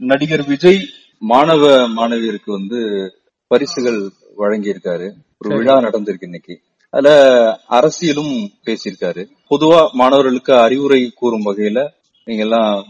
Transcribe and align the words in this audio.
நடிகர் 0.00 0.44
விஜய் 0.44 0.78
மாணவ 1.18 1.88
மாணவியருக்கு 1.88 2.46
வந்து 2.46 2.80
பரிசுகள் 3.46 4.10
வழங்கியிருக்காரு. 4.38 5.12
ஒரு 5.38 5.56
விழா 5.56 5.78
நடந்திருக்கு 5.78 6.22
இன்னைக்கு. 6.22 6.60
அதுல 6.90 7.10
அரசியலும் 7.70 8.46
பேசியிருக்காரு. 8.64 9.28
பொதுவா 9.50 9.90
மாணவர்களுக்கு 9.92 10.54
அறிவுரை 10.54 11.12
கூறும் 11.14 11.44
வகையில 11.44 11.88
நீங்க 12.24 12.42
எல்லாம் 12.42 12.84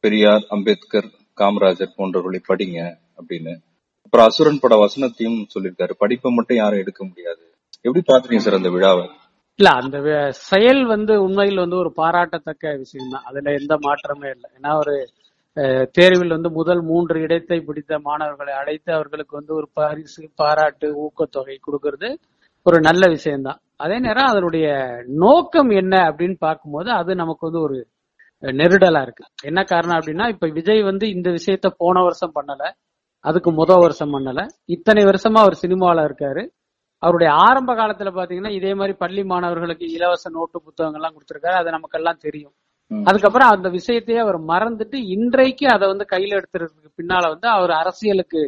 பெரியார் 0.00 0.46
அம்பேத்கர் 0.48 1.08
காமராஜர் 1.36 1.94
போன்றவர்களை 1.96 2.40
படிங்க 2.48 2.96
அப்படின்னு. 3.18 3.54
அப்புறம் 4.04 4.26
அசுரன் 4.26 4.60
பட 4.60 4.76
வசனத்தையும் 4.76 5.46
சொல்லியிருக்காரு. 5.54 5.90
படிப்பை 5.98 6.32
மட்டும் 6.32 6.56
யாரும் 6.56 6.78
எடுக்க 6.78 7.04
முடியாது. 7.04 7.54
எப்படி 7.80 8.04
பாக்குறீங்க 8.12 8.36
சார் 8.36 8.54
அந்த 8.54 8.70
விழாவை? 8.70 9.10
இல்ல 9.54 9.70
அந்த 9.70 10.28
செயல் 10.30 10.86
வந்து 10.86 11.22
உண்மையில் 11.22 11.56
வந்து 11.56 11.76
ஒரு 11.76 11.92
பாராட்டத்தக்க 11.96 12.76
விஷயம் 12.76 13.10
தான் 13.10 13.22
அதுல 13.22 13.52
எந்த 13.52 13.76
மாற்றமே 13.80 14.30
இல்லை. 14.30 14.50
ஏன்னா 14.60 14.78
ஒரு 14.78 15.10
தேர்வில் 15.96 16.34
வந்து 16.36 16.50
முதல் 16.50 16.82
மூன்று 16.82 17.16
இடத்தை 17.20 17.58
பிடித்த 17.60 17.98
மாணவர்களை 17.98 18.54
அழைத்து 18.54 18.90
அவர்களுக்கு 18.92 19.36
வந்து 19.36 19.52
ஒரு 19.54 19.66
பரிசு 19.72 20.22
பாராட்டு 20.34 20.88
ஊக்கத்தொகை 21.04 21.56
கொடுக்கறது 21.66 22.08
ஒரு 22.66 22.78
நல்ல 22.80 23.08
விஷயம்தான். 23.08 23.60
அதே 23.76 23.96
நேரம் 23.98 24.30
அதனுடைய 24.32 24.66
நோக்கம் 25.24 25.70
என்ன 25.70 25.94
அப்படின்னு 26.10 26.36
பார்க்கும்போது 26.38 26.90
அது 26.90 27.14
நமக்கு 27.14 27.46
வந்து 27.46 27.60
ஒரு 27.60 27.76
நெருடலா 28.42 29.02
இருக்கு. 29.02 29.24
என்ன 29.42 29.60
காரணம் 29.64 29.98
அப்படின்னா 29.98 30.26
இப்ப 30.28 30.46
விஜய் 30.48 30.82
வந்து 30.82 31.06
இந்த 31.08 31.28
விஷயத்த 31.30 31.68
போன 31.76 32.02
வருஷம் 32.02 32.34
பண்ணல 32.34 32.64
அதுக்கு 33.24 33.50
முத 33.52 33.72
வருஷம் 33.80 34.12
பண்ணல. 34.14 34.40
இத்தனை 34.64 35.02
வருஷமா 35.04 35.40
அவர் 35.44 35.62
சினிமாவில 35.62 36.04
இருக்காரு. 36.08 36.42
அவருடைய 37.02 37.30
ஆரம்ப 37.46 37.70
காலத்துல 37.74 38.10
பாத்தீங்கன்னா 38.18 38.50
இதே 38.50 38.74
மாதிரி 38.74 38.94
பள்ளி 38.98 39.22
மாணவர்களுக்கு 39.24 39.86
இலவச 39.92 40.30
நோட்டு 40.30 40.58
புத்தகங்கள்லாம் 40.66 41.14
கொடுத்துருக்காரு. 41.16 41.56
அது 41.60 41.70
நமக்கெல்லாம் 41.70 42.22
தெரியும். 42.26 42.54
அதுக்கப்புறம் 42.90 43.52
அந்த 43.54 43.68
விஷயத்தையே 43.78 44.18
அவர் 44.24 44.38
மறந்துட்டு 44.50 44.98
இன்றைக்கு 45.14 45.66
அதை 45.74 45.84
வந்து 45.92 46.06
கையில 46.12 46.38
எடுத்துறதுக்கு 46.40 46.90
பின்னால 47.00 47.28
வந்து 47.34 47.48
அவர் 47.56 47.72
அரசியலுக்கு 47.80 48.42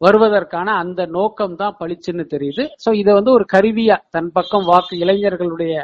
வருவதற்கான 0.00 0.74
அந்த 0.82 1.00
நோக்கம் 1.16 1.56
தான் 1.62 1.78
பளிச்சுன்னு 1.80 2.24
தெரியுது. 2.34 2.64
சோ 2.84 2.90
இதை 3.00 3.12
வந்து 3.18 3.32
ஒரு 3.38 3.44
கருவியா 3.54 3.96
தன் 4.16 4.30
பக்கம் 4.36 4.68
வாக்கு 4.72 4.94
இளைஞர்களுடைய 5.04 5.74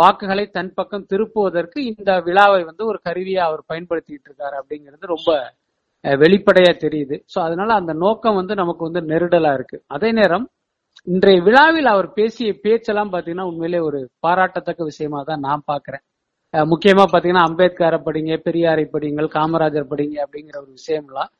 வாக்குகளை 0.00 0.44
தன் 0.56 0.74
பக்கம் 0.78 1.06
திருப்புவதற்கு 1.12 1.78
இந்த 1.92 2.10
விழாவை 2.26 2.60
வந்து 2.68 2.82
ஒரு 2.90 2.98
கருவியா 3.06 3.42
அவர் 3.48 3.62
பயன்படுத்திட்டு 3.70 4.28
இருக்காரு 4.28 4.56
அப்படிங்கிறது 4.60 5.12
ரொம்ப 5.14 5.30
வெளிப்படையா 6.04 6.72
தெரியுது. 6.84 7.16
சோ 7.32 7.38
அதனால 7.46 7.70
அந்த 7.80 7.92
நோக்கம் 8.04 8.38
வந்து 8.40 8.54
நமக்கு 8.62 8.82
வந்து 8.88 9.02
நெருடலா 9.12 9.52
இருக்கு. 9.58 9.78
அதே 9.96 10.10
நேரம் 10.20 10.46
இன்றைய 11.06 11.40
விழாவில் 11.48 11.88
அவர் 11.94 12.08
பேசிய 12.18 12.52
பேச்செல்லாம் 12.66 13.12
பாத்தீங்கன்னா 13.14 13.48
உண்மையிலே 13.50 13.80
ஒரு 13.88 13.98
பாராட்டத்தக்க 14.26 14.84
விஷயமா 14.92 15.20
தான் 15.30 15.44
நான் 15.48 15.68
பாக்குறேன். 15.72 16.04
முக்கியமா 16.64 17.04
பாத்தீங்கன்னா 17.12 17.46
அம்பேத்கரை 17.48 17.98
படிங்க 17.98 18.36
பெரியாரை 18.46 18.84
படிங்கள் 18.86 19.28
காமராஜர் 19.28 19.90
படிங்க 19.90 20.16
அப்படிங்கிற 20.24 20.56
ஒரு 20.56 20.70
விஷயம்லாம் 20.78 21.30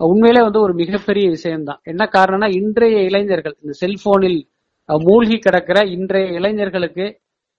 உண்மையிலே 0.00 0.40
வந்து 0.42 0.60
ஒரு 0.60 0.74
மிகப்பெரிய 0.74 1.26
விஷயம்தான். 1.28 1.80
என்ன 1.82 2.02
காரணம்னா 2.16 2.48
இன்றைய 2.60 2.96
இளைஞர்கள் 3.02 3.56
இந்த 3.62 3.74
செல்போனில் 3.80 4.40
மூழ்கி 4.88 5.38
கிடக்கிற 5.38 5.78
இன்றைய 5.96 6.26
இளைஞர்களுக்கு 6.32 7.06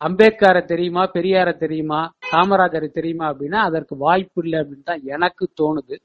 அம்பேத்கரை 0.01 0.61
தெரியுமா 0.65 1.03
பெரியாரை 1.13 1.53
தெரியுமா 1.57 1.99
காமராஜரை 2.31 2.89
தெரியுமா 2.89 3.25
அப்படின்னா 3.31 3.61
அதற்கு 3.61 3.93
வாய்ப்பு 3.97 4.41
இல்லை 4.43 4.57
அப்படின்னு 4.59 4.83
தான் 4.83 5.03
எனக்கு 5.05 5.45
தோணுது. 5.61 5.95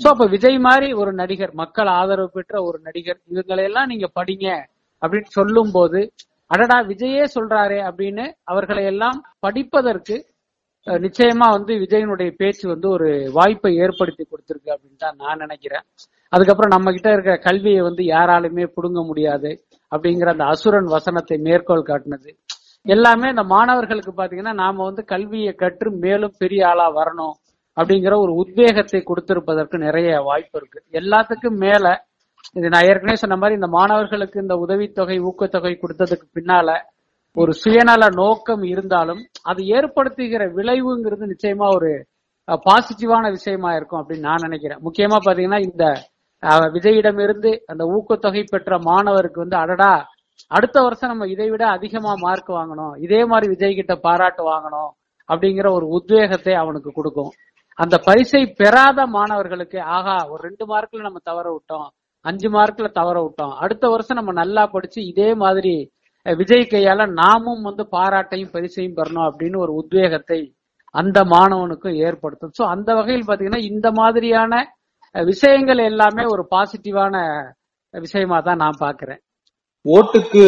சோ 0.00 0.06
அப்ப 0.08 0.26
விஜய் 0.26 0.58
மாதிரி 0.58 0.88
ஒரு 0.92 1.12
நடிகர் 1.12 1.52
மக்கள் 1.54 1.90
ஆதரவு 1.98 2.30
பெற்ற 2.30 2.62
ஒரு 2.62 2.78
நடிகர் 2.82 3.20
இவங்களையெல்லாம் 3.30 3.86
நீங்க 3.86 4.08
படிங்க 4.20 4.46
அப்படின்னு 5.02 5.30
சொல்லும் 5.30 5.70
போது 5.70 6.00
அடடா 6.50 6.78
விஜயே 6.82 7.24
சொல்றாரே 7.34 7.78
அப்படின்னு 7.88 8.24
அவர்களை 8.44 8.84
எல்லாம் 8.84 9.18
படிப்பதற்கு 9.38 10.16
நிச்சயமா 10.86 11.46
வந்து 11.56 11.72
விஜயனுடைய 11.82 12.30
பேச்சு 12.40 12.64
வந்து 12.72 12.88
ஒரு 12.96 13.08
வாய்ப்பை 13.38 13.70
ஏற்படுத்தி 13.84 14.24
கொடுத்துருக்கு 14.24 14.70
அப்படின்னு 14.74 15.02
தான் 15.04 15.18
நான் 15.22 15.42
நினைக்கிறேன். 15.44 15.84
அதுக்கப்புறம் 16.32 16.74
நம்ம 16.74 16.92
கிட்ட 16.96 17.08
இருக்கிற 17.12 17.34
கல்வியை 17.46 17.80
வந்து 17.88 18.02
யாராலுமே 18.14 18.64
புடுங்க 18.76 19.00
முடியாது 19.10 19.50
அப்படிங்கிற 19.92 20.30
அந்த 20.34 20.44
அசுரன் 20.52 20.88
வசனத்தை 20.94 21.36
மேற்கோள் 21.46 21.88
காட்டினது. 21.90 22.30
எல்லாமே 22.86 23.26
இந்த 23.34 23.44
மாணவர்களுக்கு 23.54 24.12
பாத்தீங்கன்னா 24.20 24.54
நாம 24.62 24.84
வந்து 24.88 25.02
கல்வியை 25.12 25.52
கற்று 25.62 25.90
மேலும் 26.04 26.38
பெரிய 26.38 26.62
ஆளா 26.70 26.86
வரணும் 26.98 27.34
அப்படிங்கிற 27.76 28.14
ஒரு 28.24 28.32
உத்வேகத்தை 28.42 29.00
கொடுத்திருப்பதற்கு 29.10 29.78
நிறைய 29.86 30.10
வாய்ப்பு 30.28 30.56
இருக்கு. 30.60 30.80
எல்லாத்துக்கும் 31.00 31.58
மேல 31.64 31.86
இது 32.58 32.68
நான் 32.72 32.88
ஏற்கனவே 32.90 33.16
சொன்ன 33.22 33.36
மாதிரி 33.36 33.58
இந்த 33.58 33.68
மாணவர்களுக்கு 33.78 34.36
இந்த 34.42 34.54
உதவித்தொகை 34.64 35.16
ஊக்கத்தொகை 35.28 35.72
கொடுத்ததுக்கு 35.82 36.26
பின்னால 36.36 36.68
ஒரு 37.36 37.52
சுயநல 37.62 38.04
நோக்கம் 38.20 38.62
இருந்தாலும் 38.72 39.22
அது 39.50 39.60
ஏற்படுத்துகிற 39.76 40.42
விளைவுங்கிறது 40.58 41.24
நிச்சயமா 41.32 41.66
ஒரு 41.78 41.90
பாசிட்டிவான 42.66 43.24
விஷயமா 43.36 43.70
இருக்கும் 43.74 44.00
அப்படின்னு 44.00 44.26
நான் 44.28 44.44
நினைக்கிறேன். 44.46 44.80
முக்கியமா 44.86 45.16
பாத்தீங்கன்னா 45.26 45.60
இந்த 45.68 45.84
விஜயிடம் 46.74 47.18
இருந்து 47.24 47.50
அந்த 47.72 47.82
ஊக்கத்தொகை 47.96 48.42
பெற்ற 48.52 48.78
மாணவருக்கு 48.88 49.42
வந்து 49.44 49.56
அடடா 49.62 49.92
அடுத்த 50.50 50.76
வருஷம் 50.86 51.10
நம்ம 51.12 51.26
இதை 51.34 51.48
விட 51.50 51.64
அதிகமா 51.76 52.12
மார்க் 52.24 52.50
வாங்கணும் 52.58 52.94
இதே 53.04 53.20
மாதிரி 53.30 53.46
விஜய் 53.52 53.78
கிட்ட 53.78 53.94
பாராட்டு 54.06 54.42
வாங்கணும் 54.52 54.90
அப்படிங்கிற 55.28 55.68
ஒரு 55.78 55.86
உத்வேகத்தை 55.98 56.54
அவனுக்கு 56.62 56.90
கொடுக்கும். 56.98 57.30
அந்த 57.78 57.96
பரிசை 58.08 58.42
பெறாத 58.60 59.00
மாணவர்களுக்கு 59.16 59.78
ஆகா 59.96 60.16
ஒரு 60.32 60.40
ரெண்டு 60.48 60.64
மார்க்ல 60.72 61.06
நம்ம 61.08 61.20
தவற 61.30 61.46
விட்டோம் 61.54 61.88
அஞ்சு 62.24 62.48
மார்க்ல 62.56 62.88
தவற 63.00 63.16
விட்டோம் 63.24 63.54
அடுத்த 63.64 63.84
வருஷம் 63.94 64.18
நம்ம 64.20 64.34
நல்லா 64.42 64.62
படிச்சு 64.74 65.00
இதே 65.12 65.28
மாதிரி 65.42 65.74
விஜய் 66.40 66.64
கையால 66.72 67.06
நாமும் 67.22 67.66
வந்து 67.68 67.84
பாராட்டையும் 67.96 68.54
பரிசையும் 68.54 68.96
பெறணும் 68.98 69.26
அப்படின்னு 69.28 69.58
ஒரு 69.64 69.72
உத்வேகத்தை 69.80 70.40
அந்த 70.94 71.18
மாணவனுக்கும் 71.34 71.98
ஏற்படுத்தும். 72.06 72.54
சோ 72.58 72.62
அந்த 72.74 72.90
வகையில் 72.98 73.28
பாத்தீங்கன்னா 73.28 73.62
இந்த 73.70 73.88
மாதிரியான 74.00 74.62
விஷயங்கள் 75.14 75.80
எல்லாமே 75.90 76.24
ஒரு 76.34 76.42
பாசிட்டிவான 76.54 77.14
விஷயமா 77.94 78.38
தான் 78.48 78.62
நான் 78.64 78.82
பாக்குறேன். 78.84 79.20
ஓட்டுக்கு 79.84 80.42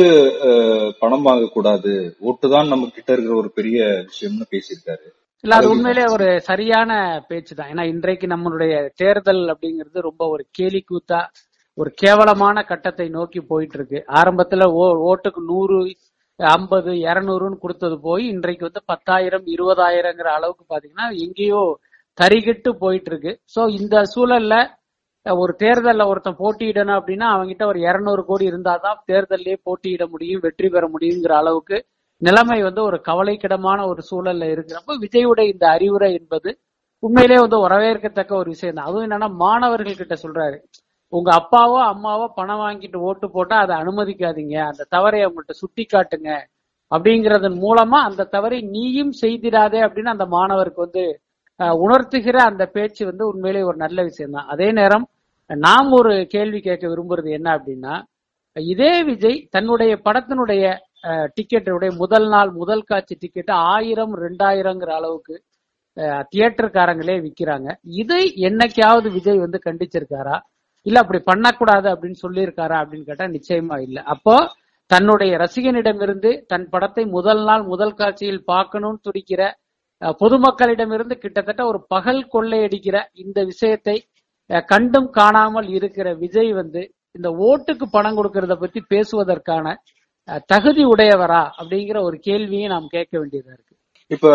பணம் 1.00 1.26
வாங்கக்கூடாது. 1.28 1.92
ஓட்டு 2.28 2.46
தான் 2.54 2.70
நம்ம 2.72 2.88
கிட்ட 2.96 3.10
இருக்கிற 3.14 3.36
ஒரு 3.42 3.50
பெரிய 3.58 3.78
விஷயம்னு 4.10 4.46
பேசியிருக்காரு. 4.54 5.06
இல்ல 5.44 5.58
அது 5.58 5.68
உண்மையிலே 5.72 6.04
ஒரு 6.14 6.28
சரியான 6.50 6.92
பேச்சு 7.28 7.52
தான் 7.58 7.70
ஏன்னா 7.72 7.84
இன்றைக்கு 7.92 8.26
நம்மளுடைய 8.32 8.72
தேர்தல் 9.02 9.42
அப்படிங்கிறது 9.52 10.08
ரொம்ப 10.08 10.22
ஒரு 10.34 10.44
கேலி 10.58 10.80
கூத்தா 10.90 11.20
ஒரு 11.78 11.90
கேவலமான 12.00 12.58
கட்டத்தை 12.64 13.06
நோக்கி 13.16 13.40
போயிட்டு 13.50 13.76
இருக்கு 13.78 13.98
ஆரம்பத்துல 14.18 14.64
ஓ- 14.78 14.98
ஓட்டுக்கு 15.08 15.40
நூறு 15.48 15.76
ஐம்பது 16.40 16.90
இரநூறுன்னு 17.04 17.58
கொடுத்தது 17.58 17.96
போய் 18.00 18.24
இன்றைக்கு 18.28 18.64
வந்து 18.64 18.82
பத்தாயிரம் 18.86 19.46
இருபதாயிரங்கிற 19.54 20.28
அளவுக்கு 20.34 20.64
பாத்தீங்கன்னா 20.68 21.06
எங்கேயோ 21.24 21.62
தரிகிட்டு 22.18 22.70
போயிட்டு 22.80 23.10
இருக்கு 23.12 23.32
சோ 23.54 23.62
இந்த 23.78 23.96
சூழல்ல 24.12 24.54
ஒரு 25.26 25.52
தேர்தலில் 25.56 26.10
ஒருத்தன் 26.10 26.40
போட்டியிடணும் 26.40 26.98
அப்படின்னா 26.98 27.26
அவங்ககிட்ட 27.32 27.64
ஒரு 27.66 27.78
இரநூறு 27.86 28.22
கோடி 28.24 28.44
இருந்தாதான் 28.50 28.98
தேர்தல்லே 29.08 29.54
போட்டியிட 29.66 30.04
முடியும் 30.12 30.42
வெற்றி 30.44 30.68
பெற 30.68 30.84
முடியுங்கிற 30.94 31.32
அளவுக்கு 31.40 31.78
நிலைமை 32.22 32.58
வந்து 32.62 32.82
ஒரு 32.82 32.98
கவலைக்கிடமான 33.04 33.80
ஒரு 33.86 34.02
சூழல்ல 34.08 34.44
இருக்கிறப்ப 34.54 34.96
விஜயுடைய 35.02 35.52
இந்த 35.52 35.64
அறிவுரை 35.74 36.10
என்பது 36.14 36.50
உண்மையிலேயே 37.02 37.40
வந்து 37.44 37.58
வரவேற்கத்தக்க 37.64 38.32
ஒரு 38.36 38.48
விஷயம் 38.54 38.76
தான் 38.76 38.88
அதுவும் 38.88 39.06
என்னன்னா 39.06 39.28
மாணவர்கள் 39.42 40.00
கிட்ட 40.00 40.14
சொல்றாரு. 40.22 40.56
உங்க 41.12 41.30
அப்பாவோ 41.40 41.78
அம்மாவோ 41.92 42.26
பணம் 42.38 42.62
வாங்கிட்டு 42.62 42.98
ஓட்டு 43.08 43.26
போட்டா 43.34 43.56
அதை 43.64 43.74
அனுமதிக்காதீங்க. 43.82 44.56
அந்த 44.70 44.82
தவறை 44.94 45.20
அவங்கள்ட்ட 45.24 45.54
சுட்டி 45.62 45.84
காட்டுங்க 45.86 46.30
அப்படிங்கறதன் 46.92 47.56
மூலமா 47.64 47.98
அந்த 48.08 48.28
தவறை 48.34 48.58
நீயும் 48.74 49.14
செய்திடாதே 49.22 49.80
அப்படின்னு 49.86 50.14
அந்த 50.14 50.26
மாணவருக்கு 50.36 50.84
வந்து 50.86 51.04
உணர்த்துகிற 51.84 52.36
அந்த 52.50 52.64
பேச்சு 52.76 53.02
வந்து 53.10 53.24
உண்மையிலே 53.30 53.62
ஒரு 53.70 53.78
நல்ல 53.84 53.98
விஷயம் 54.08 54.36
தான் 54.36 54.50
அதே 54.54 54.68
நேரம் 54.78 55.06
நாம் 55.50 55.90
ஒரு 55.98 56.12
கேள்வி 56.34 56.58
கேட்க 56.60 56.84
விரும்புறது 56.90 57.30
என்ன 57.38 57.48
அப்படின்னா 57.56 57.94
இதே 58.56 58.92
விஜய் 59.08 59.38
தன்னுடைய 59.54 59.92
படத்தினுடைய 60.06 60.62
டிக்கெட்டுடைய 61.36 61.90
முதல் 62.02 62.28
நாள் 62.34 62.50
முதல் 62.60 62.86
காட்சி 62.90 63.14
டிக்கெட் 63.24 63.52
ஆயிரம் 63.72 64.14
ரெண்டாயிரங்கிற 64.24 64.92
அளவுக்கு 64.98 65.34
தியேட்டர்காரங்களே 66.32 67.16
விற்கிறாங்க 67.24 67.68
இதை 68.00 68.22
என்னைக்காவது 68.48 69.08
விஜய் 69.16 69.44
வந்து 69.44 69.58
கண்டிச்சிருக்காரா? 69.66 70.36
இல்ல 70.88 70.98
அப்படி 71.02 71.20
பண்ணக்கூடாது 71.28 71.88
அப்படின்னு 71.92 72.22
சொல்லியிருக்காரா 72.22 72.76
அப்படின்னு 72.82 73.08
கேட்டா 73.08 73.26
நிச்சயமா 73.34 73.76
இல்ல. 73.86 73.98
அப்போ 74.14 74.34
தன்னுடைய 74.90 75.32
ரசிகனிடமிருந்து 75.42 76.30
தன் 76.50 76.68
படத்தை 76.72 77.02
முதல் 77.14 77.42
நாள் 77.44 77.64
முதல் 77.72 77.98
காட்சியில் 77.98 78.46
பார்க்கணும்னு 78.50 79.00
துடிக்கிற 79.06 79.42
பொதுமக்களிடமிருந்து 80.22 81.14
கிட்டத்தட்ட 81.22 81.62
ஒரு 81.70 81.78
பகல் 81.92 82.22
கொள்ளையடிக்கிற 82.32 82.96
இந்த 83.22 83.38
விஷயத்தை 83.50 83.96
கண்டும் 84.68 85.08
காணாமல் 85.16 85.68
இருக்கிற 85.76 86.08
விஜய் 86.20 86.52
வந்து 86.58 86.82
இந்த 87.14 87.28
ஓட்டுக்கு 87.46 87.86
பணம் 87.90 88.16
கொடுக்கறத 88.18 88.54
பத்தி 88.58 88.80
பேசுவதற்கான 88.92 89.66
தகுதி 90.52 90.82
உடையவரா 90.92 91.42
அப்படிங்கிற 91.58 91.98
ஒரு 92.08 92.16
கேள்வியை 92.26 92.66
நாம் 92.72 92.92
கேட்க 92.94 93.14
வேண்டியதா 93.18 93.52
இருக்கு. 93.54 93.74
இப்ப 94.10 94.28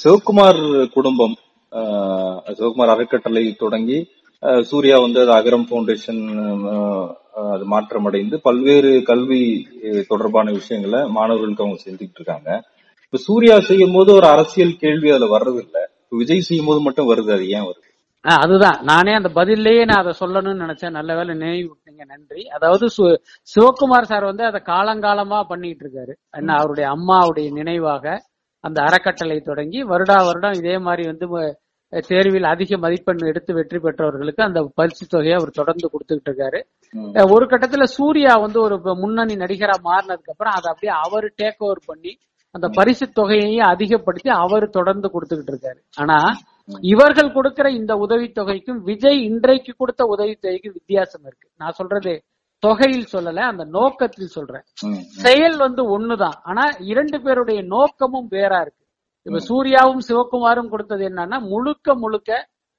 சிவகுமார் 0.00 0.60
குடும்பம் 0.94 1.34
ஆஹ், 1.72 2.38
சிவகுமார் 2.56 2.92
அறக்கட்டளை 2.92 3.44
தொடங்கி 3.60 3.98
சூர்யா 4.68 4.96
வந்து 4.98 5.18
அது 5.22 5.32
அகரம் 5.36 5.68
பவுண்டேஷன் 5.70 6.20
ஆஹ், 6.72 7.08
அது 7.52 7.64
மாற்றமடைந்து 7.72 8.36
பல்வேறு 8.44 8.90
கல்வி 9.08 9.40
தொடர்பான 10.10 10.46
விஷயங்களை 10.58 11.00
மாணவர்களுக்கு 11.16 11.64
அவங்க 11.64 11.80
செஞ்சுக்கிட்டு 11.82 12.20
இருக்காங்க. 12.20 12.50
இப்ப 13.04 13.20
சூர்யா 13.26 13.56
செய்யும் 13.68 13.94
போது 13.94 14.10
ஒரு 14.14 14.26
அரசியல் 14.28 14.80
கேள்வி 14.80 15.08
அதுல 15.10 15.28
வர்றது 15.34 15.60
இல்ல 15.64 15.76
இப்ப 16.00 16.16
விஜய் 16.16 16.46
செய்யும் 16.48 16.68
போது 16.68 16.80
மட்டும் 16.86 17.10
வருது 17.10 17.30
அது 17.36 17.46
ஏன் 17.56 17.66
வருது? 17.68 17.84
அதுதான். 18.24 18.78
நானே 18.84 19.12
அந்த 19.18 19.30
பதில்லையே 19.36 19.82
நான் 19.88 20.02
அதை 20.02 20.12
சொல்லணும்னு 20.20 20.64
நினைச்சேன். 20.64 20.96
நல்ல 20.96 21.10
வேளை 21.14 21.32
நினைவு 21.36 21.68
விட்டீங்க 21.68 22.02
நன்றி. 22.06 22.42
அதாவது 22.56 22.84
சிவகுமார் 23.48 24.10
சார் 24.10 24.30
வந்து 24.30 24.44
அதை 24.44 24.60
காலங்காலமா 24.66 25.38
பண்ணிட்டு 25.50 25.84
இருக்காரு. 25.84 26.12
என்ன 26.34 26.56
அவருடைய 26.58 26.86
அம்மாவுடைய 26.94 27.48
நினைவாக 27.52 28.04
அந்த 28.64 28.78
அறக்கட்டளை 28.86 29.38
தொடங்கி 29.42 29.80
வருடா 29.90 30.18
வருடம் 30.28 30.58
இதே 30.60 30.76
மாதிரி 30.86 31.04
வந்து 31.10 31.26
தேர்வில் 31.90 32.44
அதிக 32.44 32.78
மதிப்பெண் 32.78 33.26
எடுத்து 33.26 33.54
வெற்றி 33.54 33.78
பெற்றவர்களுக்கு 33.78 34.42
அந்த 34.42 34.70
பரிசு 34.74 35.06
தொகையை 35.06 35.34
அவர் 35.34 35.50
தொடர்ந்து 35.50 35.90
கொடுத்துக்கிட்டு 35.92 36.30
இருக்காரு. 36.30 36.60
ஒரு 37.34 37.46
கட்டத்துல 37.46 37.82
சூர்யா 37.82 38.34
வந்து 38.34 38.60
ஒரு 38.60 38.80
முன்னணி 38.82 39.34
நடிகரா 39.34 39.76
மாறினதுக்கு 39.84 40.32
அப்புறம் 40.34 40.52
அதை 40.52 40.68
அப்படியே 40.72 40.94
அவர் 41.06 41.34
டேக் 41.42 41.58
ஓவர் 41.58 41.82
பண்ணி 41.86 42.18
அந்த 42.50 42.68
பரிசு 42.68 43.06
தொகையையும் 43.06 43.70
அதிகப்படுத்தி 43.72 44.30
அவர் 44.30 44.68
தொடர்ந்து 44.68 45.10
கொடுத்துக்கிட்டு 45.14 45.52
இருக்காரு. 45.54 45.80
ஆனா 45.96 46.18
இவர்கள் 46.80 47.32
கொடுக்கிற 47.32 47.70
இந்த 47.70 47.94
உதவித்தொகைக்கும் 47.94 48.80
விஜய் 48.82 49.24
இன்றைக்கு 49.24 49.74
கொடுத்த 49.76 50.04
உதவித்தொகைக்கும் 50.04 50.76
வித்தியாசம் 50.78 51.22
இருக்கு. 51.22 51.48
நான் 51.56 51.70
சொல்றது 51.70 52.22
தொகையில் 52.58 53.06
சொல்லல 53.12 53.36
அந்த 53.36 53.64
நோக்கத்தில் 53.64 54.34
சொல்றேன். 54.36 54.64
செயல் 55.24 55.56
வந்து 55.56 55.98
ஒண்ணுதான். 55.98 56.36
ஆனா 56.42 56.62
இரண்டு 56.78 57.22
பேருடைய 57.22 57.62
நோக்கமும் 57.62 58.28
வேறா 58.30 58.60
இருக்கு. 58.60 58.84
இப்ப 59.28 59.40
சூர்யாவும் 59.48 60.04
சிவகுமாரும் 60.08 60.70
கொடுத்தது 60.72 61.02
என்னன்னா 61.10 61.38
முழுக்க 61.52 61.94
முழுக்க 62.02 62.30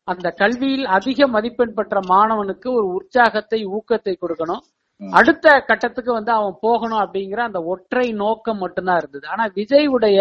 அந்த 0.08 0.28
கல்வியில் 0.42 0.86
அதிக 0.98 1.28
மதிப்பெண் 1.34 1.74
பெற்ற 1.78 1.98
மாணவனுக்கு 2.12 2.68
ஒரு 2.78 2.88
உற்சாகத்தை 2.98 3.60
ஊக்கத்தை 3.78 4.14
கொடுக்கணும். 4.16 4.64
அடுத்த 5.02 5.48
கட்டத்துக்கு 5.68 6.12
வந்து 6.18 6.32
அவன் 6.38 6.56
போகணும் 6.66 7.02
அப்படிங்கிற 7.04 7.42
அந்த 7.50 7.60
ஒற்றை 7.74 8.06
நோக்கம் 8.24 8.62
மட்டும்தான் 8.64 9.00
இருந்தது. 9.02 9.26
ஆனா 9.34 9.44
விஜய் 9.58 9.90
உடைய 9.96 10.20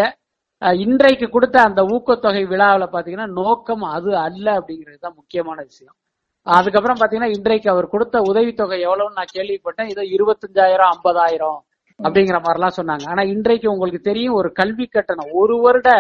இன்றைக்கு 0.85 1.27
கொடுத்த 1.37 1.57
அந்த 1.69 1.81
ஊக்கத்தொகை 1.95 2.43
விழாவில் 2.53 2.93
பாத்தீங்கன்னா 2.95 3.29
நோக்கம் 3.41 3.85
அது 3.97 4.11
அல்ல 4.27 4.47
அப்படிங்கிறது 4.59 5.01
தான் 5.07 5.19
முக்கியமான 5.21 5.59
விஷயம். 5.71 5.97
அதுக்கப்புறம் 6.47 7.01
பாத்தீங்கன்னா 7.01 7.33
இன்றைக்கு 7.39 7.69
அவர் 7.75 7.93
கொடுத்த 7.95 8.17
உதவித்தொகை 8.31 8.79
எவ்வளவுன்னு 8.87 9.19
நான் 9.21 9.35
கேள்விப்பட்டேன். 9.37 9.91
ஏதோ 9.95 10.05
இருபத்தஞ்சாயிரம் 10.17 10.91
ஐம்பதாயிரம் 10.95 11.59
அப்படிங்கிற 12.01 12.39
மாதிரிலாம் 12.47 12.79
சொன்னாங்க. 12.81 13.05
ஆனா 13.13 13.23
இன்றைக்கு 13.35 13.67
உங்களுக்கு 13.75 14.01
தெரியும் 14.11 14.39
ஒரு 14.41 14.51
கல்வி 14.61 14.87
கட்டணம் 14.97 15.33
ஒரு 15.43 15.57
வருட 15.67 15.91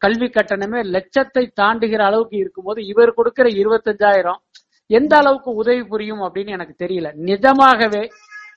கல்வி 0.00 0.26
கட்டணமே 0.26 0.80
லட்சத்தை 0.94 1.42
தாண்டுகிற 1.60 2.00
அளவுக்கு 2.00 2.36
இருக்கும்போது 2.36 2.80
இவர் 2.86 3.14
கொடுக்கிற 3.14 3.48
இருபத்தஞ்சாயிரம் 3.48 4.40
எந்த 4.90 5.16
அளவுக்கு 5.16 5.50
உதவி 5.52 5.82
புரியும் 5.84 6.22
அப்படின்னு 6.22 6.50
எனக்கு 6.50 6.74
தெரியல. 6.84 7.08
நிஜமாகவே 7.14 8.02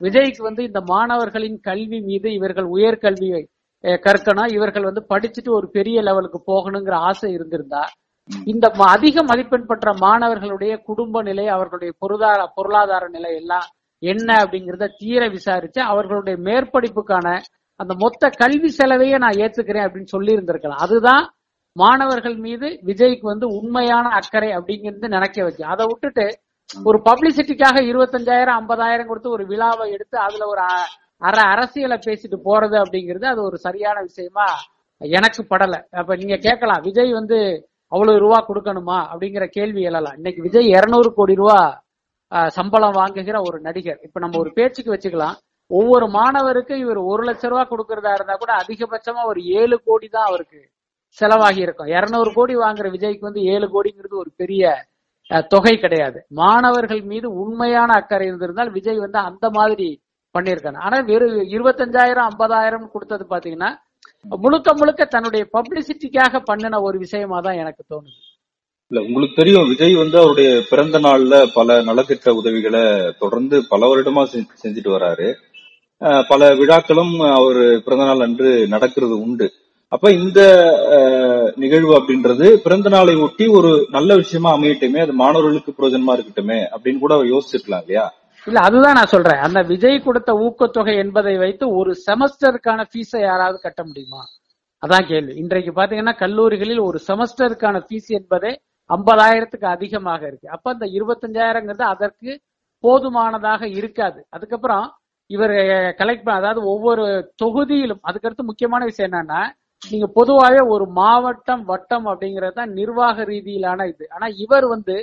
விஜய்க்கு 0.02 0.42
வந்து 0.42 0.62
இந்த 0.64 0.82
மாணவர்களின் 0.86 1.60
கல்வி 1.60 2.00
மீது 2.02 2.34
இவர்கள் 2.34 2.68
உயர்கல்வியை 2.68 3.42
கற்கணும். 3.84 4.54
இவர்கள் 4.54 4.84
வந்து 4.84 5.04
படிச்சுட்டு 5.10 5.50
ஒரு 5.50 5.68
பெரிய 5.70 6.02
லெவலுக்கு 6.02 6.40
போகணுங்கிற 6.48 6.94
ஆசை 7.10 7.32
இருந்திருந்தா 7.32 7.84
இந்த 8.46 8.66
ம- 8.68 8.90
அதிக 8.96 9.24
மதிப்பெண் 9.24 9.66
பெற்ற 9.66 9.94
மாணவர்களுடைய 10.00 10.74
குடும்ப 10.78 11.22
நிலை 11.22 11.46
அவர்களுடைய 11.48 11.92
பொருளாதார 12.00 12.52
பொருளாதார 12.56 13.08
நிலை 13.08 13.32
எல்லாம் 13.36 13.68
என்ன 14.04 14.30
அப்படிங்கறத 14.44 14.90
தீர 14.98 15.28
விசாரிச்சு 15.28 15.82
அவர்களுடைய 15.82 16.38
மேற்படிப்புக்கான 16.42 17.28
அந்த 17.80 17.94
மொத்த 18.04 18.30
கல்வி 18.42 18.70
செலவையே 18.80 19.18
நான் 19.24 19.40
ஏத்துக்கிறேன் 19.44 19.86
அப்படின்னு 19.88 20.14
சொல்லி 20.16 20.32
இருந்திருக்கலாம் 20.36 20.84
அதுதான் 20.86 21.24
மாணவர்கள் 21.76 22.38
மீது 22.46 22.68
விஜய்க்கு 22.90 23.26
வந்து 23.34 23.46
உண்மையான 23.60 24.06
அக்கறை 24.20 24.50
அப்படிங்கிறது 24.58 25.16
நினைக்க 25.16 25.46
வச்சு 25.48 25.64
அதை 25.74 25.86
விட்டுட்டு 25.92 26.26
ஒரு 26.70 26.98
பப்ளிசிட்டிக்காக 27.08 27.78
இருபத்தஞ்சாயிரம் 27.92 28.58
ஐம்பதாயிரம் 28.62 29.10
கொடுத்து 29.10 29.36
ஒரு 29.38 29.44
விழாவை 29.52 29.86
எடுத்து 29.96 30.18
அதுல 30.26 30.46
ஒரு 30.54 30.62
அற 30.64 30.78
அரை 31.22 31.44
அரசியலை 31.54 31.98
பேசிட்டு 32.06 32.38
போறது 32.48 32.76
அப்படிங்கிறது 32.84 33.26
அது 33.32 33.42
ஒரு 33.50 33.58
சரியான 33.66 33.98
விஷயமா 34.08 34.48
எனக்கு 35.02 35.42
படல. 35.52 35.76
அப்ப 36.00 36.16
நீங்க 36.22 36.36
கேட்கலாம் 36.48 36.84
விஜய் 36.88 37.12
வந்து 37.20 37.38
அவ்வளவு 37.92 38.22
ரூபா 38.24 38.40
கொடுக்கணுமா 38.50 39.00
அப்படிங்கிற 39.12 39.46
கேள்வி 39.58 39.82
எழலாம். 39.90 40.18
இன்னைக்கு 40.20 40.42
விஜய் 40.48 40.70
200 40.76 41.12
கோடி 41.18 41.34
ரூபா 41.42 41.58
சம்பளம் 42.58 42.98
வாங்குகிற 43.00 43.38
ஒரு 43.48 43.58
நடிகர். 43.68 44.00
இப்ப 44.08 44.20
நம்ம 44.24 44.38
ஒரு 44.44 44.52
பேச்சுக்கு 44.58 44.94
வச்சுக்கலாம். 44.96 45.36
ஒவ்வொரு 45.72 46.08
மாணவருக்கு 46.10 46.74
இவர் 46.80 47.00
ஒரு 47.12 47.24
லட்ச 47.24 47.50
ரூபா 47.50 47.64
கொடுக்கறதா 47.66 48.14
இருந்தா 48.14 48.36
கூட 48.36 48.52
அதிகபட்சமா 48.62 49.22
ஒரு 49.26 49.42
ஏழு 49.60 49.82
கோடி 49.86 50.08
தான் 50.08 50.28
அவருக்கு 50.28 50.62
செலவாகி 51.18 51.58
இருக்கும். 51.58 51.90
200 51.94 52.32
கோடி 52.34 52.54
வாங்குற 52.56 52.88
விஜய்க்கு 52.90 53.20
வந்து 53.20 53.42
ஏழு 53.54 53.68
கோடிங்கிறது 53.68 54.16
ஒரு 54.18 54.32
பெரிய 54.36 54.64
தொகை 55.50 55.74
கிடையாது. 55.78 56.20
மாணவர்கள் 56.36 57.02
மீது 57.04 57.28
உண்மையான 57.36 57.90
அக்கறை 57.94 58.28
இருந்திருந்தால் 58.28 58.72
விஜய் 58.72 59.00
வந்து 59.00 59.20
அந்த 59.20 59.46
மாதிரி 59.50 59.88
பண்ணியிருக்காங்க 60.36 60.80
ஆனா 60.80 60.98
வெறும் 61.02 61.36
இருபத்தஞ்சாயிரம் 61.56 62.28
ஐம்பதாயிரம் 62.30 62.92
கொடுத்தது 62.92 63.26
பாத்தீங்கன்னா 63.30 63.72
முழுக்க 64.44 64.70
முழுக்க 64.74 65.06
தன்னுடைய 65.06 65.44
பப்ளிசிட்டிக்காக 65.54 66.40
பண்ணின 66.46 66.82
ஒரு 66.82 66.98
விஷயமா 66.98 67.40
தான் 67.40 67.54
எனக்கு 67.54 67.84
தோணுது. 67.90 68.20
இல்ல 68.92 69.00
உங்களுக்கு 69.02 69.36
தெரியும் 69.36 69.70
விஜய் 69.70 69.96
வந்து 69.96 70.18
அவருடைய 70.20 70.50
பிறந்த 70.70 71.00
நாள்ல 71.00 71.36
பல 71.54 71.82
நலத்திட்ட 71.82 72.30
உதவிகளை 72.40 72.84
தொடர்ந்து 73.20 73.58
பல 73.70 73.88
வருடமா 73.88 74.24
செஞ்சு- 74.34 74.60
செஞ்சுட்டு 74.64 74.92
வராரு. 74.98 75.28
பல 76.30 76.54
விழாக்களும் 76.56 77.20
அவர் 77.20 77.82
பிறந்தநாள் 77.84 78.26
அன்று 78.28 78.68
நடக்கிறது 78.68 79.20
உண்டு. 79.20 79.48
அப்ப 79.88 80.12
இந்த 80.12 80.42
நிகழ்வு 81.56 81.94
அப்படின்றது 82.00 82.48
பிறந்த 82.56 82.90
நாளை 82.90 83.16
ஒட்டி 83.16 83.48
ஒரு 83.48 83.88
நல்ல 83.90 84.16
விஷயமா 84.16 84.58
அமையட்டுமே 84.58 85.00
அது 85.02 85.14
மாணவர்களுக்கு 85.14 85.72
பிரயோஜனமா 85.78 86.14
இருக்கட்டுமே 86.16 86.60
அப்படின்னு 86.74 87.00
கூட 87.00 87.14
அவர் 87.14 87.26
யோசிச்சிருக்கலாம் 87.26 87.84
இல்லையா? 87.86 88.14
இல்ல 88.48 88.60
அதுதான் 88.60 88.94
நான் 88.94 89.14
சொல்றேன். 89.14 89.40
அந்த 89.40 89.62
விஜய் 89.62 90.00
கொடுத்த 90.00 90.32
ஊக்கத்தொகை 90.46 90.96
என்பதை 90.98 91.38
வைத்து 91.38 91.76
ஒரு 91.76 91.96
செமஸ்டருக்கான 92.08 92.86
ஃபீஸை 92.90 93.22
யாராவது 93.22 93.60
கட்ட 93.62 93.84
முடியுமா? 93.84 94.24
அதான் 94.84 95.08
கேள்வி. 95.08 95.34
இன்றைக்கு 95.36 95.72
பாத்தீங்கன்னா 95.82 96.16
கல்லூரிகளில் 96.18 96.80
ஒரு 96.80 97.00
செமஸ்டருக்கான 97.08 97.86
ஃபீஸ் 97.88 98.10
என்பதே 98.20 98.62
ஐம்பதாயிரத்துக்கு 98.90 99.66
அதிகமாக 99.66 100.28
இருக்கு. 100.28 100.50
அப்ப 100.50 100.72
அந்த 100.72 100.86
இருபத்தஞ்சாயிரங்கிறது 100.86 101.86
அதற்கு 101.94 102.42
போதுமானதாக 102.80 103.68
இருக்காது. 103.68 104.26
அதுக்கப்புறம் 104.30 104.86
இவர் 105.34 105.56
கலெக்ட் 106.00 106.30
அதாவது 106.38 106.62
ஒவ்வொரு 106.74 107.04
தொகுதியிலும் 107.44 108.04
அதுக்கடுத்து 108.10 108.50
முக்கியமான 108.50 108.82
விஷயம் 108.90 109.10
என்னன்னா 109.10 109.42
நீங்க 109.84 110.08
பொதுவாகவே 110.18 110.62
ஒரு 110.74 110.86
மாவட்டம் 111.00 111.64
வட்டம் 111.72 112.06
அப்படிங்கிறது 112.12 112.56
தான் 112.60 112.72
நிர்வாக 112.80 113.26
ரீதியிலான 113.32 113.88
இது. 113.92 114.06
ஆனா 114.16 114.28
இவர் 114.44 114.66
வந்து 114.74 114.96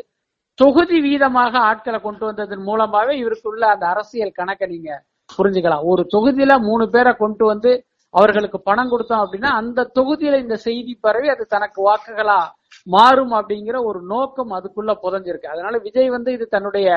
தொகுதி 0.59 0.97
வீதமாக 1.07 1.55
ஆட்களை 1.71 1.99
கொண்டு 2.07 2.25
வந்ததன் 2.29 2.65
மூலமாவே 2.69 3.15
இவருக்குள்ள 3.21 3.65
அந்த 3.75 3.85
அரசியல் 3.93 4.39
கணக்கை 4.39 4.67
நீங்க 4.73 4.91
புரிஞ்சுக்கலாம். 5.31 5.85
ஒரு 5.93 6.03
தொகுதியில 6.15 6.53
மூணு 6.69 6.85
பேரை 6.95 7.13
கொண்டு 7.23 7.45
வந்து 7.53 7.73
அவர்களுக்கு 8.15 8.59
பணம் 8.69 8.91
கொடுத்தோம் 8.93 9.23
அப்படின்னா 9.25 9.51
அந்த 9.61 9.89
தொகுதியில 9.99 10.41
இந்த 10.45 10.57
செய்தி 10.67 10.93
பரவி 11.07 11.29
அது 11.35 11.45
தனக்கு 11.55 11.81
வாக்குகளா 11.89 12.41
மாறும் 12.87 13.35
அப்படிங்கிற 13.39 13.77
ஒரு 13.91 14.01
நோக்கம் 14.13 14.53
அதுக்குள்ள 14.59 14.93
புதஞ்சிருக்கு. 15.05 15.53
அதனால 15.55 15.75
விஜய் 15.87 16.15
வந்து 16.17 16.31
இது 16.37 16.47
தன்னுடைய 16.55 16.89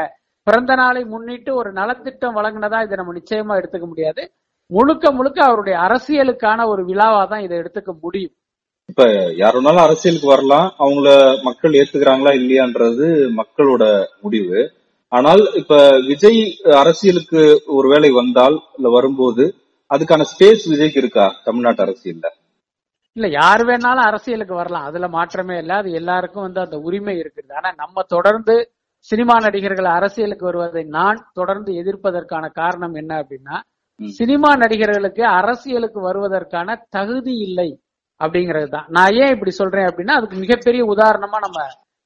பிறந்த 0.48 0.76
நாளை 0.76 1.04
முன்னிட்டு 1.04 1.56
ஒரு 1.56 1.70
நலத்திட்டம் 1.72 2.38
வழங்கினதா 2.38 2.80
இதை 2.84 2.96
நம்ம 2.98 3.14
நிச்சயமா 3.14 3.54
எடுத்துக்க 3.60 3.88
முடியாது. 3.88 4.24
முழுக்க 4.72 5.12
முழுக்க 5.12 5.40
அவருடைய 5.44 5.76
அரசியலுக்கான 5.78 6.68
ஒரு 6.68 6.82
விழாவா 6.86 7.28
தான் 7.28 7.40
இதை 7.40 7.56
எடுத்துக்க 7.58 7.92
முடியும். 8.02 8.34
இப்ப 8.90 9.04
யார் 9.36 9.56
வேணாலும் 9.56 9.86
அரசியலுக்கு 9.88 10.28
வரலாம். 10.28 10.68
அவங்கள 10.80 11.10
மக்கள் 11.44 11.78
ஏத்துக்கிறாங்களா 11.82 12.32
இல்லையான்றது 12.34 13.08
மக்களோட 13.34 13.84
முடிவு. 14.22 14.60
ஆனால் 15.12 15.42
இப்ப 15.54 15.74
விஜய் 16.08 16.42
அரசியலுக்கு 16.76 17.42
ஒருவேளை 17.78 18.12
வந்தால் 18.12 18.62
இல்ல 18.78 18.90
வரும்போது 18.90 19.44
அதுக்கான 19.92 20.22
ஸ்பேஸ் 20.24 20.64
விஜய்க்கு 20.72 20.98
இருக்கா 20.98 21.26
தமிழ்நாட்டு 21.46 21.82
அரசியல்ல? 21.82 22.28
இல்ல 23.18 23.28
யார் 23.40 23.64
வேணாலும் 23.66 24.08
அரசியலுக்கு 24.10 24.54
வரலாம். 24.54 24.86
அதுல 24.86 25.08
மாற்றமே 25.08 25.58
இல்ல. 25.58 25.74
அது 25.74 25.90
எல்லாருக்கும் 25.92 26.46
வந்து 26.48 26.60
அந்த 26.60 26.78
உரிமை 26.80 27.16
இருக்குது. 27.20 27.52
ஆனா 27.56 27.70
நம்ம 27.78 28.04
தொடர்ந்து 28.08 28.56
சினிமா 29.10 29.36
நடிகர்கள் 29.40 29.86
அரசியலுக்கு 29.86 30.46
வருவதை 30.46 30.84
நான் 30.98 31.20
தொடர்ந்து 31.34 31.72
எதிர்ப்பதற்கான 31.82 32.46
காரணம் 32.52 32.94
என்ன 32.94 33.14
அப்படின்னா. 33.22 33.56
சினிமா 34.00 34.52
நடிகர்களுக்கு 34.56 35.24
அரசியலுக்கு 35.40 36.00
வருவதற்கான 36.02 36.76
தகுதி 36.90 37.36
இல்லை 37.38 37.70
அப்படிங்கிறது 38.22 38.70
தான் 38.70 38.88
நான் 38.90 39.16
ஏன் 39.16 39.34
இப்படி 39.36 39.52
சொல்றேன் 39.52 39.88
அப்படின்னா 39.90 40.16
அதுக்கு 40.18 40.38
மிகப்பெரிய 40.38 40.84
உதாரணமா 40.86 41.38
நம்ம 41.40 41.60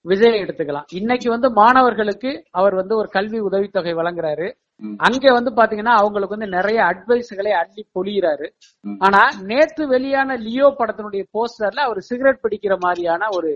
விஜய் 0.06 0.42
எடுத்துக்கலாம் 0.42 0.88
இன்னைக்கு 0.92 1.28
வந்து 1.30 1.48
மாணவர்களுக்கு 1.52 2.32
அவர் 2.52 2.76
வந்து 2.76 2.94
ஒரு 2.96 3.10
கல்வி 3.10 3.40
உதவித்தொகை 3.40 3.94
வழங்குறாரு. 3.94 4.48
அங்க 5.00 5.32
வந்து 5.38 5.52
பாத்தீங்கன்னா 5.52 5.96
அவங்களுக்கு 6.02 6.36
வந்து 6.38 6.50
நிறைய 6.58 6.80
அட்வைஸ்களை 6.92 7.52
அள்ளி 7.62 7.84
பொழியிறாரு. 7.96 8.48
ஆனா 9.00 9.22
நேத்து 9.52 9.84
வெளியான 9.88 10.38
லியோ 10.38 10.68
படத்தினுடைய 10.80 11.24
போஸ்டர்ல 11.36 11.86
அவர் 11.88 12.00
சிகரெட் 12.10 12.44
பிடிக்கிற 12.44 12.76
மாதிரியான 12.86 13.30
ஒரு 13.38 13.52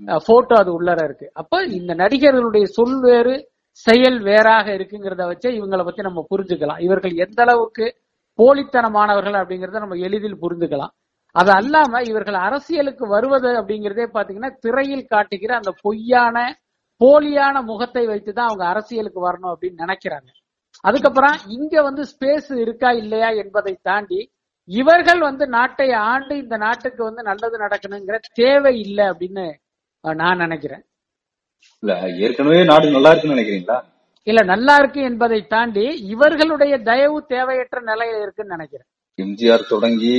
போட்டோ 0.00 0.54
அது 0.56 0.70
உள்ளர 0.78 1.04
இருக்கு. 1.04 1.30
அப்ப 1.32 1.62
இந்த 1.64 1.94
நடிகர்களுடைய 1.94 2.64
சொல் 2.64 3.00
வேறு 3.00 3.34
செயல் 3.70 4.18
வேறாக 4.22 4.66
இருக்குங்கிறத 4.70 5.26
வச்சு 5.26 5.48
இவங்களை 5.50 5.84
பத்தி 5.84 6.02
நம்ம 6.02 6.26
புரிஞ்சுக்கலாம். 6.30 6.80
இவர்கள் 6.80 7.14
எந்த 7.14 7.42
அளவுக்கு 7.42 7.86
போலித்தனமானவர்கள் 8.38 9.38
அப்படிங்கறத 9.40 9.78
நம்ம 9.78 9.94
எளிதில் 9.94 10.42
புரிஞ்சுக்கலாம். 10.42 10.92
அது 11.32 11.50
அல்லாம 11.52 12.00
இவர்கள் 12.08 12.34
அரசியலுக்கு 12.34 13.08
வருவது 13.08 13.50
அப்படிங்கிறதே 13.60 14.06
பாத்தீங்கன்னா 14.14 14.50
திரையில் 14.60 15.06
காட்டுகிற 15.06 15.54
அந்த 15.54 15.72
பொய்யான 15.82 16.36
போலியான 17.00 17.62
முகத்தை 17.62 18.06
வைத்துதான் 18.06 18.48
அவங்க 18.48 18.64
அரசியலுக்கு 18.64 19.20
வரணும் 19.28 19.52
அப்படின்னு 19.52 19.82
நினைக்கிறாங்க. 19.84 20.28
அதுக்கப்புறம் 20.80 21.36
இங்க 21.48 21.82
வந்து 21.82 22.02
ஸ்பேஸ் 22.02 22.50
இருக்கா 22.58 22.90
இல்லையா 22.92 23.28
என்பதை 23.42 23.78
தாண்டி 23.82 24.20
இவர்கள் 24.68 25.20
வந்து 25.20 25.46
நாட்டை 25.48 25.92
ஆண்டு 25.92 26.34
இந்த 26.36 26.56
நாட்டுக்கு 26.56 27.04
வந்து 27.04 27.22
நல்லது 27.22 27.56
நடக்கணுங்கிற 27.58 28.18
தேவை 28.34 28.80
இல்லை 28.80 29.04
அப்படின்னு 29.04 29.46
நான் 30.04 30.36
நினைக்கிறேன். 30.36 30.82
இல்ல 31.82 31.92
ஏற்கனவே 32.24 32.64
நாடு 32.64 32.90
நல்லா 32.90 33.10
இருக்குன்னு 33.10 33.36
நினைக்கிறீங்களா? 33.36 33.78
இல்ல 34.26 34.42
நல்லா 34.42 34.76
இருக்கு 34.76 35.00
என்பதை 35.02 35.46
தாண்டி 35.46 35.84
இவர்களுடைய 36.14 36.78
தயவு 36.78 37.26
தேவையற்ற 37.26 37.80
நிலையில 37.80 38.22
இருக்குன்னு 38.22 38.54
நினைக்கிறேன். 38.56 38.88
எம்ஜிஆர் 39.18 39.68
தொடங்கி 39.68 40.16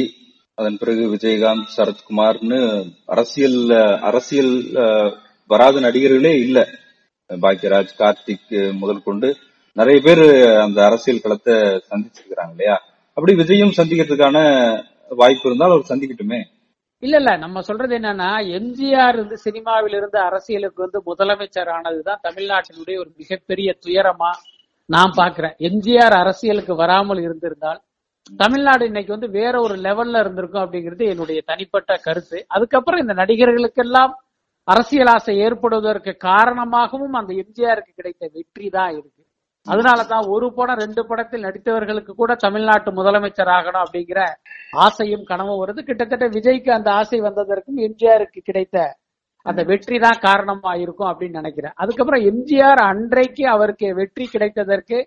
அதன் 0.58 0.78
பிறகு 0.78 1.04
விஜயகாந்த் 1.14 1.72
சரத்குமார்னு 1.78 2.60
அரசியல் 3.06 3.60
அரசியல் 4.02 4.54
வராத 5.50 5.80
நடிகர்களே 5.80 6.34
இல்ல. 6.40 6.60
பாக்யராஜ் 7.30 7.98
கார்த்திக் 8.00 8.74
முதல் 8.74 9.04
கொண்டு 9.04 9.30
நிறைய 9.74 10.02
பேர் 10.02 10.24
அந்த 10.62 10.86
அரசியல் 10.86 11.22
களத்தை 11.22 11.54
சந்திச்சிருக்கிறாங்க 11.90 12.52
இல்லையா? 12.52 12.76
அப்படி 13.14 13.34
விஜயும் 13.36 13.78
சந்திக்கிறதுக்கான 13.78 14.38
வாய்ப்பு 15.10 15.50
இருந்தால் 15.50 15.72
அவர் 15.72 15.90
சந்திக்கட்டுமே. 15.90 16.40
இல்ல 17.06 17.16
இல்ல. 17.22 17.32
நம்ம 17.38 17.62
சொல்றது 17.62 17.94
என்னன்னா 17.98 18.28
எம்ஜிஆர் 18.58 19.18
வந்து 19.22 19.38
சினிமாவில் 19.38 19.96
இருந்து 19.98 20.20
அரசியலுக்கு 20.20 20.80
வந்து 20.82 21.00
முதலமைச்சர் 21.06 21.72
ஆனதுதான் 21.76 22.22
தமிழ்நாட்டினுடைய 22.24 22.98
ஒரு 23.04 23.12
மிகப்பெரிய 23.22 23.70
துயரமா 23.86 24.32
நான் 24.90 25.14
பாக்குறேன் 25.18 25.56
எம்ஜிஆர் 25.68 26.16
அரசியலுக்கு 26.22 26.74
வராமல் 26.76 27.22
இருந்திருந்தால் 27.26 27.80
தமிழ்நாடு 28.40 28.84
இன்னைக்கு 28.86 29.12
வந்து 29.14 29.30
வேற 29.40 29.56
ஒரு 29.62 29.76
லெவல்ல 29.78 30.22
இருந்திருக்கும் 30.24 30.64
அப்படிங்கிறது 30.64 31.04
என்னுடைய 31.12 31.40
தனிப்பட்ட 31.50 31.92
கருத்து. 32.06 32.38
அதுக்கப்புறம் 32.56 33.02
இந்த 33.04 33.14
நடிகர்களுக்கெல்லாம் 33.14 34.14
அரசியல் 34.68 35.12
ஆசை 35.14 35.34
ஏற்படுவதற்கு 35.46 36.12
காரணமாகவும் 36.28 37.18
அந்த 37.20 37.32
எம்ஜிஆருக்கு 37.44 37.92
கிடைத்த 37.94 38.24
வெற்றி 38.36 38.68
தான் 38.70 38.94
இருக்கு 38.96 39.15
அதனாலதான் 39.66 40.26
ஒரு 40.34 40.48
படம் 40.54 40.82
ரெண்டு 40.84 41.02
படத்தில் 41.06 41.46
நடித்தவர்களுக்கு 41.48 42.12
கூட 42.22 42.36
தமிழ்நாட்டு 42.36 42.92
முதலமைச்சர் 42.92 43.52
ஆகணும் 43.58 43.84
அப்படிங்கிற 43.86 44.20
ஆசையும் 44.86 45.26
கனவும் 45.32 45.62
வருது. 45.62 45.82
கிட்டத்தட்ட 45.88 46.28
விஜய்க்கு 46.28 46.72
அந்த 46.78 46.90
ஆசை 46.92 47.20
வந்ததற்கும் 47.22 47.82
எம்ஜிஆருக்கு 47.88 48.42
கிடைத்த 48.50 48.78
அந்த 49.46 49.62
வெற்றி 49.64 49.98
தான் 50.00 50.24
காரணமா 50.28 50.72
இருக்கும் 50.84 51.10
அப்படின்னு 51.10 51.40
நினைக்கிறேன். 51.42 51.76
அதுக்கப்புறம் 51.76 52.24
எம்ஜிஆர் 52.32 52.82
அன்றைக்கு 52.92 53.44
அவருக்கு 53.48 53.88
வெற்றி 53.94 54.26
கிடைத்ததற்கு 54.34 55.00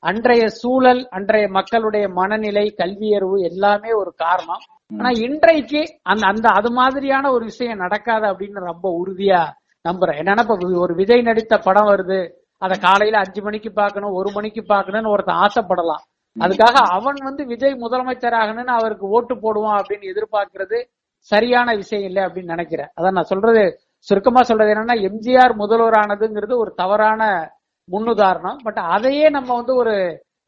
அன்றைய 0.00 0.42
சூழல் 0.60 1.00
அன்றைய 1.10 1.46
மக்களுடைய 1.48 2.04
மனநிலை 2.08 2.66
கல்வியறிவு 2.80 3.38
எல்லாமே 3.50 3.90
ஒரு 3.92 4.12
காரணம். 4.16 4.62
ஆனா 4.98 5.10
இன்றைக்கு 5.26 5.80
அந்த 6.02 6.24
அந்த 6.26 6.46
அது 6.58 6.70
மாதிரியான 6.70 7.30
ஒரு 7.30 7.44
விஷயம் 7.44 7.82
நடக்காது 7.84 8.26
அப்படின்னு 8.26 8.70
ரொம்ப 8.70 8.86
உறுதியா 9.00 9.42
நம்புறேன். 9.84 10.20
என்னன்னா 10.22 10.44
இப்ப 10.46 10.78
ஒரு 10.84 10.94
விஜய் 10.94 11.22
நடித்த 11.22 11.58
படம் 11.58 11.90
வருது. 11.92 12.20
அத 12.62 12.74
காலையில 12.86 13.20
அஞ்சு 13.24 13.40
மணிக்கு 13.46 13.70
பார்க்கணும் 13.80 14.16
ஒரு 14.20 14.30
மணிக்கு 14.36 14.62
பாக்கணும்னு 14.72 15.12
ஒருத்தன் 15.14 15.42
ஆசைப்படலாம். 15.44 16.02
அதுக்காக 16.36 16.76
அவன் 16.96 17.20
வந்து 17.28 17.42
விஜய் 17.52 17.76
முதலமைச்சர் 17.84 18.36
ஆகணும்னு 18.40 18.72
அவருக்கு 18.78 19.06
ஓட்டு 19.16 19.34
போடுவான் 19.44 19.78
அப்படின்னு 19.80 20.10
எதிர்பார்க்கறது 20.12 20.78
சரியான 21.30 21.68
விஷயம் 21.80 22.06
இல்லை 22.08 22.22
அப்படின்னு 22.26 22.54
நினைக்கிறேன். 22.54 22.90
அதான் 22.98 23.16
நான் 23.18 23.30
சொல்றது 23.32 23.62
சுருக்கமா 24.06 24.42
சொல்றது 24.50 24.72
என்னன்னா 24.74 24.96
எம்ஜிஆர் 25.08 25.54
முதல்வர் 25.62 25.96
ஆனதுங்கிறது 26.02 26.54
ஒரு 26.62 26.70
தவறான 26.82 27.22
முன்னுதாரணம். 27.88 28.58
பட் 28.66 28.80
அதையே 28.96 29.26
நம்ம 29.36 29.50
வந்து 29.60 29.74
ஒரு 29.82 29.94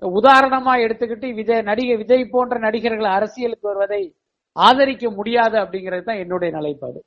உதாரணமா 0.02 0.72
எடுத்துக்கிட்டு 0.84 1.28
விஜய் 1.40 1.68
நடிகை 1.70 1.96
விஜய் 2.02 2.32
போன்ற 2.34 2.54
நடிகர்கள் 2.66 3.16
அரசியலுக்கு 3.16 3.70
வருவதை 3.70 4.02
ஆதரிக்க 4.56 5.10
முடியாது 5.18 5.56
அப்படிங்கிறது 5.62 6.04
தான் 6.08 6.22
என்னுடைய 6.22 6.50
நிலைப்பாடு. 6.58 6.98